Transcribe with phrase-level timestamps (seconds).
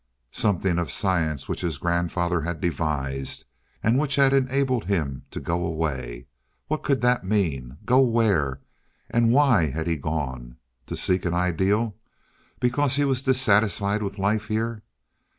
[0.31, 3.45] Something of science which his grandfather had devised,
[3.83, 6.25] and which had enabled him to go away.
[6.65, 7.77] What could that mean?
[7.85, 8.61] Go where?
[9.11, 10.55] And why had he gone?
[10.87, 11.95] To seek an ideal?
[12.59, 14.81] Because he was dissatisfied with life here?